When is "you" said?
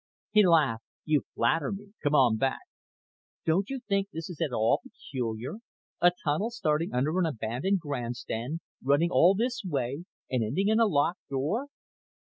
1.05-1.25, 3.69-3.81